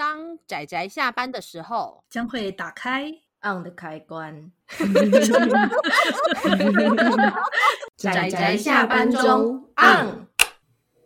[0.00, 3.12] 当仔仔下班的时候，将会打开
[3.42, 4.50] on 的开关。
[7.98, 10.26] 仔仔下班中 on。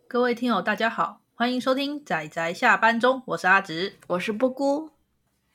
[0.07, 4.91] 各位听友，大家好，欢迎收听仔仔下班中，我是阿直，我是布姑。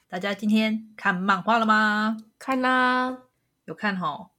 [0.09, 2.17] 大家今天看漫画了吗？
[2.37, 3.19] 看啦，
[3.63, 4.31] 有看吼，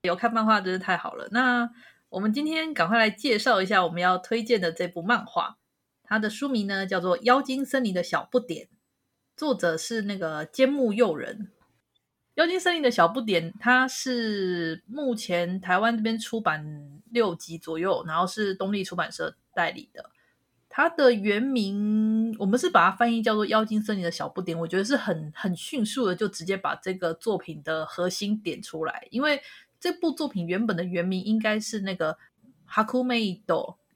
[0.00, 1.28] 有看漫画真是太好了。
[1.30, 1.68] 那
[2.08, 5.58] 我们今天赶快来介绍一下我们要推荐的这部漫画。
[6.08, 8.66] 它的书名呢叫做《妖精森林的小不点》，
[9.36, 11.48] 作者是那个菅木佑人。
[12.34, 20.10] 《妖精森林的小不点》它是目前台湾这边出版六集左右，然后是东立出版社代理的。
[20.68, 29.40] 它的原名我们是把它翻译叫做《妖精森林的小不点》，我觉得是很很迅速的就直接把这个作品的核心点出来，因为
[29.80, 32.18] 这部作品原本的原名应该是那个
[32.70, 33.40] Hakumei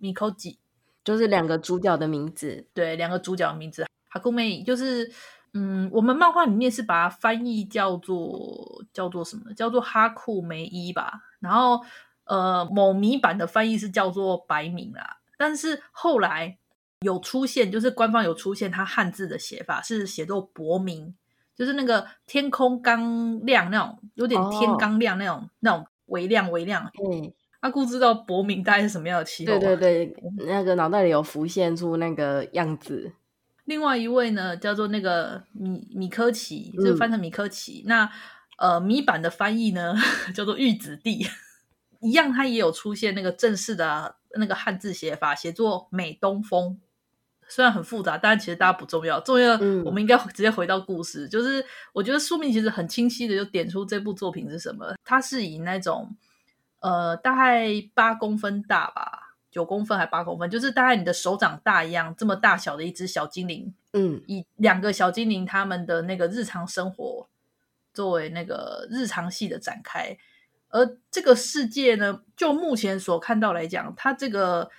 [0.01, 0.56] Mikoji。
[1.04, 3.86] 就是两个主角的名字，对，两个主角的名字。
[4.09, 5.10] 哈库梅就是，
[5.54, 9.54] 嗯，我们漫画里面是把它翻译叫做叫做什么？
[9.54, 11.21] 叫做哈库梅伊吧。
[11.38, 11.80] 然后，
[12.24, 15.18] 呃，某迷版的翻译是叫做白明啦。
[15.38, 16.59] 但是后来
[17.01, 21.15] 有出现，就是官方有出现，它汉字的写法是写作薄明，
[21.56, 26.90] 就是那个天空刚亮那种，有点天刚亮那种、哦、那种微亮微亮。
[27.02, 27.32] 嗯。
[27.60, 29.58] 阿姑知道博明大概是什么样的气候？
[29.58, 33.12] 对对对，那个脑袋里有浮现出那个样子。
[33.66, 37.82] 另外一位呢，叫做那个米米科奇，就翻成米科奇。
[37.84, 38.10] 嗯、那
[38.58, 39.94] 呃，米版的翻译呢，
[40.34, 41.26] 叫做玉子弟，
[42.00, 46.80] 一样，它也有出现那个正式的那个汉字写法，写作美东风。
[47.46, 49.52] 虽然很复杂，但其实大家不重要，重要
[49.84, 51.26] 我们应该 直接回到故事。
[51.26, 56.16] 嗯、就是我觉得书名其实很清晰的就点出这部作品是什么，它是以那种。
[56.80, 63.72] 呃，大概八公分大吧，九公分还八公分，就是大概你的手掌大一样，这么大小的一只小精灵。
[63.92, 67.28] 嗯，以两个小精灵他们的那个日常生活
[67.92, 70.16] 作为那个日常戏的展开，
[70.69, 74.71] 而这个世界呢，就目前所看到来讲，它这个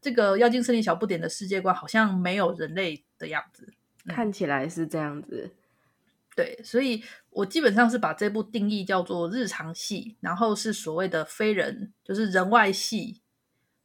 [0.00, 3.72] 这个妖精森林小不点的世界观好像没有人类的样子，
[4.04, 5.52] 嗯、看起来是这样子。
[6.36, 13.22] 对，所以我基本上是把这部定义叫做日常系，然后是所谓的非人，就是人外系，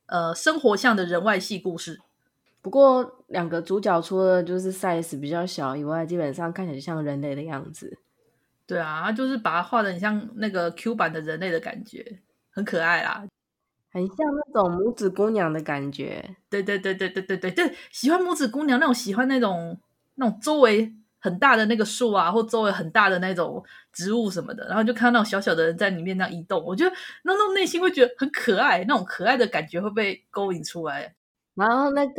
[0.08, 2.02] 呃，生活向的人外系故事。
[2.62, 7.98] 不过两个主角除了就是 size 比较小以外，基本上看起来像人类的样子。
[8.68, 12.20] 对啊，他就是把它画的很像那个 Q 版的人类的感觉，
[12.52, 13.26] 很可爱啦，
[13.94, 16.36] 很像那种拇指姑娘的感觉。
[16.50, 19.80] 对对对对对对对对，喜欢拇指姑娘那种，喜欢那种
[20.16, 20.94] 那种周围。
[21.24, 26.92] 很大的那个树啊，或周围很大的那种植物什么的，然后就看到那种小小的人在里面那样移动，我觉得
[27.24, 31.14] 那种内心会觉得很可爱，那种可爱的感觉会被勾引出来。
[31.54, 32.14] 然后那个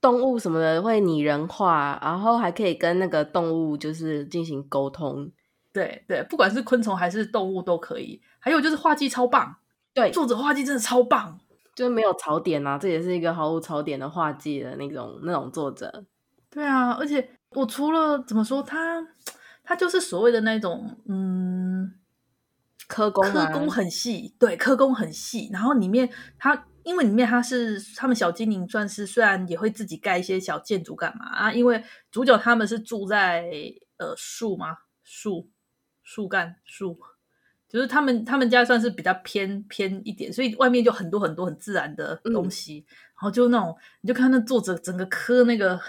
[0.00, 5.30] 动物什么的会拟人化，然后还可以跟那个动物就是进行沟通。
[5.70, 8.22] 对对，不管是昆虫还是动物都可以。
[8.38, 9.56] 还有就是画技超棒，
[9.92, 11.38] 对，作者画技真的超棒，
[11.74, 16.04] 就是没有槽点啊，这也是一个毫无槽点的画技的那种那种作者。
[16.48, 17.28] 对啊，而且。
[17.56, 19.02] 我除了怎么说，他
[19.64, 21.90] 他就是所谓的那种，嗯，
[22.86, 25.48] 科工科工很细，对，科工很细。
[25.50, 26.06] 然后里面
[26.38, 31.50] 他因为里面他是他们小精灵，钻石虽然也会自己盖一些小建筑干嘛啊？
[31.50, 33.50] 因为主角他们是住在
[33.96, 34.76] 呃树吗？
[35.02, 35.50] 树
[36.02, 36.98] 树干树，
[37.70, 42.84] 就是他们他们家算是比较偏偏一点，所以外面就很多很多很自然的东西。
[42.86, 45.80] 嗯、然后就那种你就看那作者整个刻那个。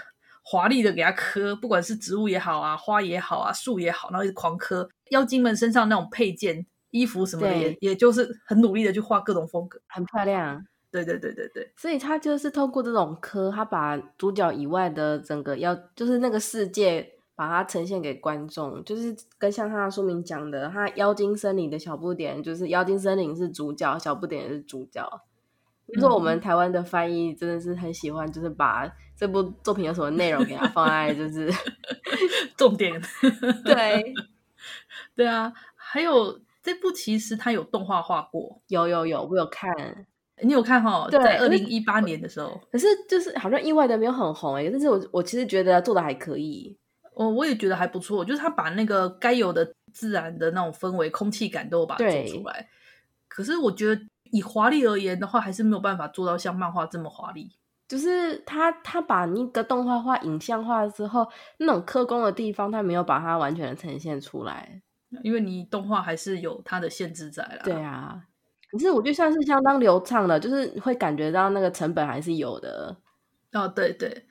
[0.50, 10.64] 华丽的给他刻，不管是植物也好啊，花也好啊，树也好，然后一直狂磕妖精们身上那种配件、衣服什么的也，也也就是很努力的去画各种风格，很漂亮。
[10.90, 17.06] 对对对对对，所以他就是透过这种刻，他把主角以外的整个妖，就是那个世界，
[17.36, 25.06] 把它呈现给观众，就是跟像他的书名讲的，他妖精森林的小不点，就是妖精森林是主角，小不点也是主角。
[25.92, 31.52] 就是我们台湾的翻译真的是很喜欢，就是把这部作品有什么内容给它放在就是
[32.56, 32.92] 重点。
[33.64, 34.14] 对，
[35.14, 39.70] 对啊，还有这部其实它有动画化过，有有有，我有看，
[40.42, 41.08] 你有看哈？
[41.10, 46.76] 对，在二零一八年的时候，可是就是好像意外的没有很红哎，但是我我其实觉得做的还可以，
[47.14, 52.68] 哦，我也觉得还不错，就是他把那个该有的自然的那种氛围、空气感都把它做出来，
[53.26, 54.00] 可是我觉得。
[54.30, 57.50] 以华丽而言的话，还是没有办法做到像漫画这么华丽。
[57.88, 61.26] 就是他他把那个动画化、影像化之后，
[61.56, 64.82] 那种刻工的地方，他没有把它完全的呈现出来。
[65.24, 67.62] 因为你动画还是有它的限制在啦。
[67.64, 68.22] 对啊，
[68.70, 72.94] 可是我觉得算是相当流畅的，就是会感觉到那个成本还是有的。
[73.52, 74.26] 哦，对对，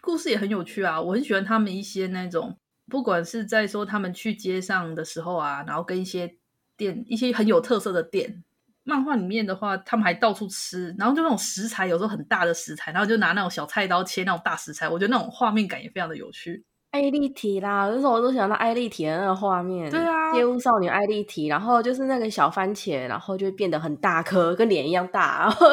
[0.00, 2.56] 故事也很有趣啊，我很喜欢他们一些那种，
[2.88, 6.38] 不管是在说他们去街上的时候啊，然后跟一些
[6.78, 8.42] 店，一些很有特色的店。
[8.84, 16.64] 漫画里面的话，他们还到处吃，然后就那种食材有时候很大的食材，然后就拿那种小菜刀切那种大食材，我觉得那种画面感也非常的有趣。
[16.92, 25.66] 艾丽缇啦，那时候我都想到艾丽缇的那个画面，对啊，街舞少女艾丽缇，然后就是那个小番茄，然后就变得很大颗，跟脸一样大，然后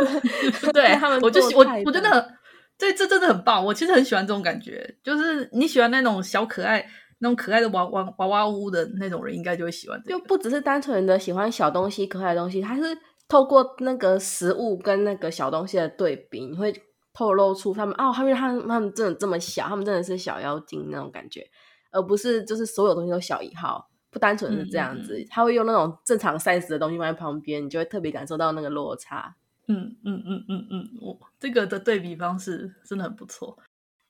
[0.72, 2.34] 对他们，我就我我觉得。
[2.78, 6.86] 这这真的很棒，我其实很喜欢这种感觉，就是你喜欢那种小可爱、
[7.18, 10.18] 那种可爱的娃娃娃娃屋的那种人，应该就会喜欢这个。
[10.18, 12.82] 就不只是单纯的喜欢小东西、可爱的东西，它是
[13.28, 16.72] 透过那个食物跟那个小东西的对比，你会
[17.12, 21.46] 透露出他们哦，他们他们他们真的这么小，他们真的是小妖精那种感觉，
[21.90, 29.34] 而不是就是所有东西都小一号，不单纯是这样子，嗯嗯嗯，他会用那种正常 size 的东西放在旁边，你就会特别感受到那个落差。
[29.68, 33.58] 嗯嗯嗯嗯嗯，我这个的对比方式真的很不错。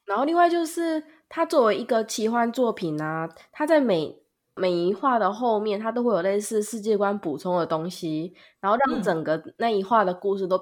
[0.07, 4.17] 然后另外就是，它作为一个奇幻作品啊，它在每
[4.55, 10.59] 每一画的后面，它都会有类似世界观补充的东西，然后让整个那一画的故事都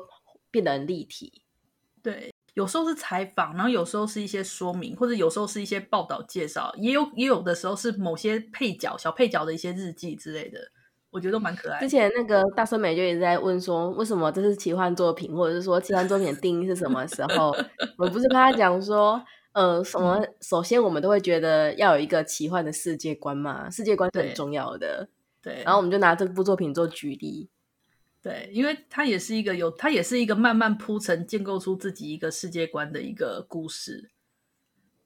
[0.50, 1.43] 变得很立体。
[1.96, 10.58] 嗯、对，有时候是采访，然后有时候是一些说明，或者有时候是一些报道介绍，也有也有的时候是某些配角、小配角的一些日记之类的。
[11.14, 11.78] 我觉得都蛮可爱。
[11.78, 17.55] 之前那个大森美就一直在问说，为什么这是奇幻作品，或者是说奇幻作品的定义是什么时候？
[17.96, 20.20] 我不是跟他讲说，呃，什么？
[20.40, 25.08] 首先我们都会觉得要有一个奇幻的世界观嘛，世界观是很重要的。
[25.40, 25.62] 对。
[25.64, 27.49] 然后我们就拿这部作品做举例。
[28.20, 34.10] 对，因为它也是一个有，它也是一个慢慢铺陈、建构出自己一个世界观的一个故事。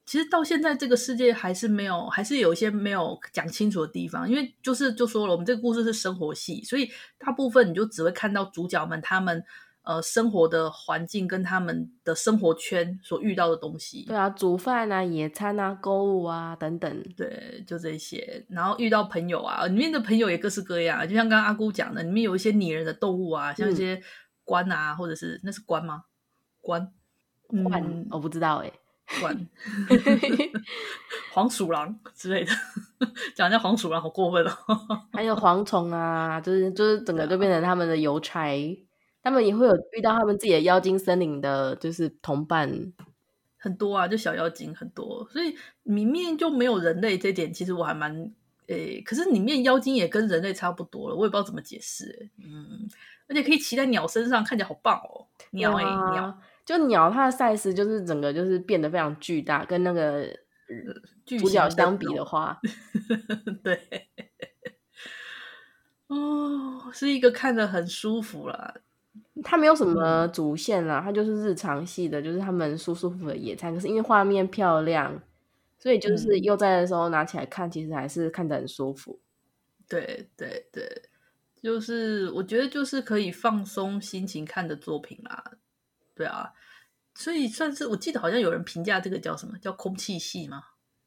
[0.09, 4.27] 其实到现在这个世界还是没有，还是有一些没有讲清楚的地方。
[4.27, 6.89] 因为就是就说了，我们这个故事是生活戏，所以
[7.19, 9.43] 大部分你就只会看到主角们他们
[9.83, 14.05] 呃生活的环境跟他们的生活圈所遇到的东西。
[14.07, 18.43] 对啊，煮饭啊、野餐啊、购物啊等等，对，就这些。
[18.49, 24.01] 然后遇到朋友啊，里面的朋友也各式各样，就像刚刚阿姑讲的，里面有一些拟人的动物啊，像一些
[24.43, 26.05] 关啊，嗯、或者是那是关吗？
[26.61, 26.91] 关？
[27.69, 27.83] 关？
[27.83, 28.73] 嗯、我不知道哎、欸。
[29.19, 29.47] 管
[31.33, 32.51] 黄鼠狼之类的，
[33.35, 34.53] 讲人家黄鼠狼好过分哦。
[35.11, 38.47] 还有蝗虫啊，就是就是整个就变成他们的邮差，
[39.23, 42.71] 他们也会有遇到他们自己的妖精森林的，就是同伴
[43.57, 48.31] 很多啊，就小妖精很多，所以里面就没有人类这点，其实我还蛮
[48.67, 52.87] 诶、欸，可是里面妖精也跟人类差不多了，我也不知道怎么解释、欸、嗯，
[53.27, 56.39] 而且可以骑在鸟身上，看起来好棒哦，鸟诶、欸，鸟。
[56.69, 60.27] 就鸟，它的 size 就是整个就是变得非常巨大，跟那个
[61.25, 62.59] 主角相比的话，
[63.63, 64.07] 对，
[66.05, 68.75] 哦，是一个看着很舒服啦。
[69.43, 73.73] 它没有什么主线啦，它就是日常系的，就是他们舒舒服服的野餐。
[73.73, 75.19] 可是因为画面漂亮，
[75.79, 79.19] 所以就是又在的时候拿起来看，其实还是看得很舒服。
[79.87, 81.01] 对对对，
[81.63, 85.43] 就是我觉得就是可以放松心情看的作品啦。
[86.19, 86.51] 对啊，
[87.15, 90.61] 所以算是我记得好像有人评价这个叫什么叫空气系吗？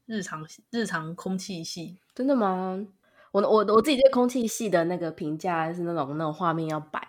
[0.07, 2.83] 日常日常空气系，真的吗？
[3.31, 7.07] 我我我自己对空气系的那个评价是那种那种画面要白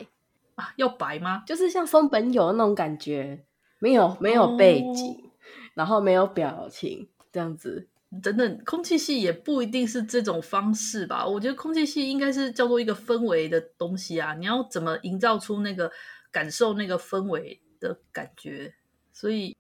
[0.56, 1.44] 啊，要白吗？
[1.48, 3.46] 就是像松本有那种感觉，
[3.80, 5.32] 没有没有背景，哦、
[5.76, 7.88] 然后没有表情这样子。
[8.22, 11.25] 等等，空气系也不一定是这种方式吧？
[11.25, 15.89] 我觉得空气系应该是叫做一个氛围的东西啊，你要怎么营造出那个
[16.32, 18.74] 感受那个氛围的感觉，
[19.12, 19.56] 所以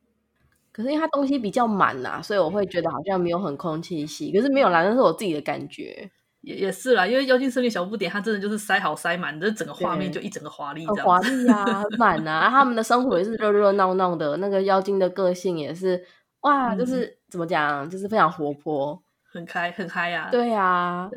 [0.71, 4.31] 可是因为它东西比较满呐、啊，所以我会觉得好像没有很空气系。
[4.31, 6.09] 可是没有啦，那是我自己的感觉，
[6.41, 7.05] 也也是啦。
[7.05, 12.49] 因为《妖精森林小不点》它真的就是塞好塞满，这整个画面就一整个华丽，很华丽啊，很满啊。
[12.49, 16.03] 他们的生活也是热热闹闹的，那个妖精的个性也是
[16.41, 18.99] 哇，就是、嗯、怎么讲，就是非常活泼，
[19.31, 20.31] 很开，很嗨呀、啊。
[20.31, 21.09] 对呀、啊，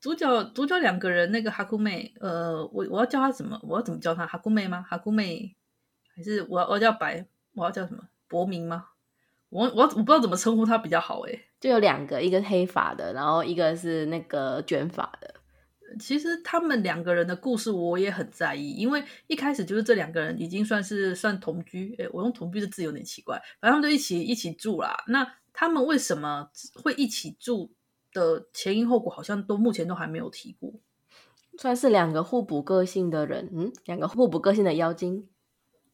[0.00, 3.58] 主角主角两个人，那个哈库妹，呃，我我要叫他什么？
[3.64, 4.24] 我要怎么叫他？
[4.24, 4.86] 哈库妹吗？
[4.88, 5.56] 哈库妹。
[6.20, 8.88] 还是我我叫白，我要叫什么伯明吗？
[9.48, 11.46] 我我我不知道怎么称呼他比较好诶。
[11.58, 15.34] 就有两个，一个黑发的，然后一个是那个卷发的。
[15.98, 21.94] 其实他们两个人的故事我也很在意，因为一开始就是这两个人已经算是算同居。
[21.96, 25.02] 诶，我用同居的字有点奇怪，反正他们就一起一起住啦。
[25.08, 26.50] 那他们为什么
[26.84, 27.72] 会一起住
[28.12, 30.74] 的前因后果，好像都目前都还没有提过。
[31.58, 35.26] 算是两个互补个性的人，嗯，两个互补个性的妖精。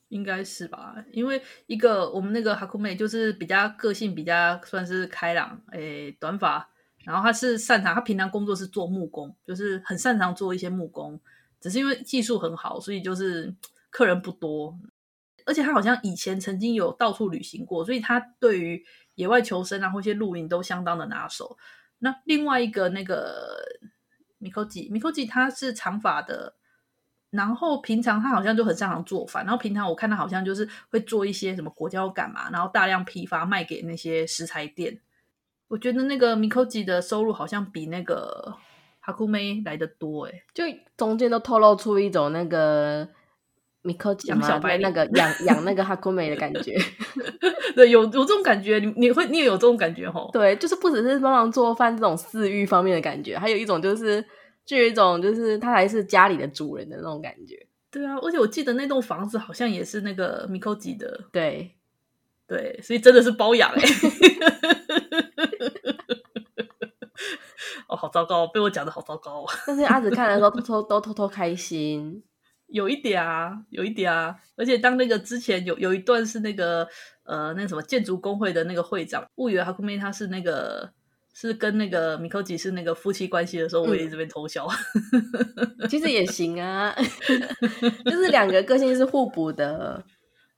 [0.09, 6.69] 应该是吧，因为一个我们那个哈库妹就是比较个性比较算是开朗，诶，短发，
[7.05, 11.21] 然后他是擅长，他平常工作是做木工，就是很擅长做一些木工，
[11.61, 13.55] 只是因为技术很好，所以就是
[13.91, 14.79] 客人不多。
[15.45, 18.85] 而且他好像以前曾经有到处旅行过，所以他对于
[19.15, 21.57] 野外求生啊或一些露营都相当的拿手。
[22.01, 23.65] 那另外一个那个
[24.39, 26.56] 米科吉，米科吉他是长发的，
[27.37, 34.99] 然后平常他好像就很擅长做饭，然后平常我看他好像就是会做一些什么果胶干嘛，然后大量批发卖给那些食材店。
[35.69, 38.57] 我觉得那个米科吉的收入好像比那个
[39.01, 40.65] 哈库妹来的多诶，就
[40.97, 43.09] 中间都透露出一种那个。
[43.83, 46.77] 米科吉养小白那个养养那个哈库妹的感觉，
[47.77, 50.29] 对，有有这种感觉，你你会你也有这种感觉吼？
[50.33, 54.25] 对，就是不只是帮忙做饭这种私欲方面的感觉，还有一种就是
[54.67, 57.67] 就有一种就是他还是家里的主人的那种感觉。
[57.91, 61.75] 对啊，而且我记得那栋房子好像也是那个米科吉的，对
[62.47, 63.87] 对，所以真的是包养哎、欸。
[67.89, 69.47] 哦，好糟糕，被我讲的好糟糕。
[69.67, 72.25] 但是阿紫看的时候， 偷偷都偷偷开心。
[72.67, 76.89] 有一点啊，有一点啊，而且当那个之前有有一段是那个
[77.23, 80.91] 呃，那什么建筑工会的那个会长物语哈库梅，他是那个
[81.39, 84.67] 是跟那个米科吉是那个夫妻关系的时候，我也这边偷笑。
[85.79, 86.97] 嗯、 其实也行啊，
[88.07, 90.03] 就是两个个性是互补的。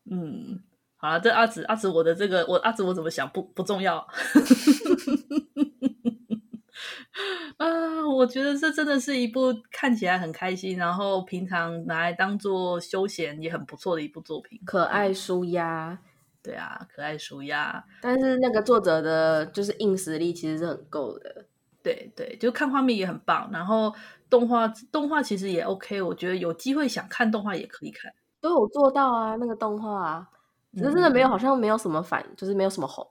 [0.08, 0.62] 嗯，
[0.96, 4.06] 好了，这阿紫阿紫我的这个我阿紫我怎么想不不重要。
[7.56, 15.98] 啊，我觉得这真的是一部看起来很开心，然后平常拿来当做休闲也很不错的一部作品，可爱舒压。
[16.42, 17.84] 对啊，可爱舒压。
[18.00, 21.46] 但是那个作者的就是硬实力其实是很够的。
[21.82, 23.94] 对对，就看画面也很棒，然后
[24.28, 30.28] 动画动画其实也 OK，我觉得有机会想看动画也可以看，都有做到啊，那个动画啊，
[30.74, 33.06] 只是真的没有，好像没有什么反，就是没有什么红。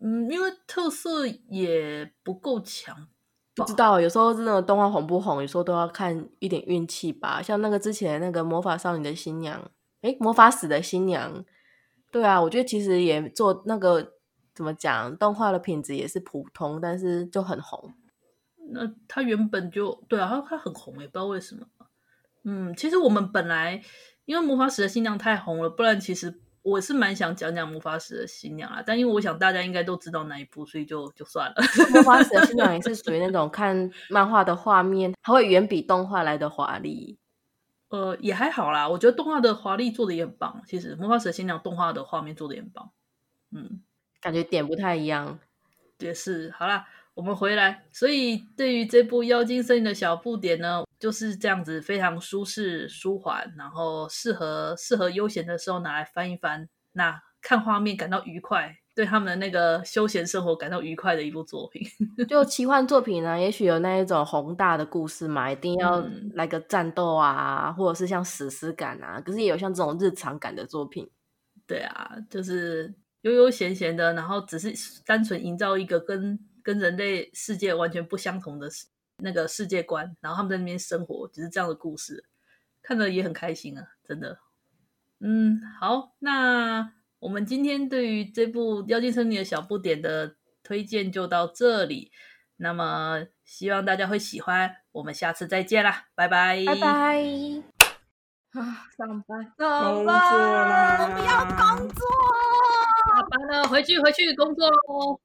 [0.00, 3.08] 嗯，因为特色也不够强。
[3.54, 7.42] 不知道，有时候真的动画红不红，有时候都要看一点运气吧。
[7.42, 9.70] 像那个之前那个魔法少女的新娘，
[10.00, 11.44] 诶，魔法使的新娘，
[12.12, 14.12] 对啊，我觉得其实也做那个
[14.54, 17.92] 怎么讲，动画的品质也是普通，但是就很红。
[18.72, 21.66] 那它原本就对啊，它它很红，也不知道为什么。
[22.44, 23.82] 嗯，其实我们本来
[24.26, 26.40] 因为魔法使的新娘太红了，不然其实。
[26.64, 31.56] 我是蛮想讲讲魔法使的新娘啊，但因为我想大家应该都知道哪一部，所以就就算了。
[31.92, 37.18] 魔法使的新娘也是属于那种看漫画的画面，它会远比动画来的华丽。
[37.92, 40.62] 呃，也还好啦，我觉得动画的华丽做的也很棒。
[40.66, 42.90] 其实魔法使的新娘动画的画面做的也很棒。
[43.50, 43.82] 嗯，
[44.18, 45.38] 感觉点不太一样。
[45.98, 47.84] 也是，好啦，我们回来。
[47.92, 50.84] 所以对于这部《妖精森林的小不点》呢？
[50.98, 61.82] 就是这样子，非常舒适、舒缓，然后适合适合悠闲的时候拿来翻一翻，那看画面感到愉快，对他们的那个休闲生活感到愉快的一部作品。
[62.28, 71.10] 就奇幻作品呢，也许有那一种宏大的故事嘛，一定要来个战斗啊，嗯、或者是像史诗感啊，可是也有像这种日常感的作品。
[71.66, 74.72] 对啊，就是悠悠闲闲的，然后只是
[75.06, 78.68] 单纯营造一个跟跟人类世界完全不相同的。
[79.18, 82.24] 那个世界观，然后他们在那边生活，就是这样的故事，
[82.82, 84.38] 看着也很开心啊，真的。
[85.20, 92.10] 嗯，好，那我们今天对于这部《妖精森林的小不点》的推荐就到这里，
[92.56, 97.22] 那么希望大家会喜欢，我们下次再见啦，拜拜，拜拜。
[98.54, 102.04] 啊，上班，工作啦，我不要工作，
[103.14, 105.20] 下班了，回去回去工作喽。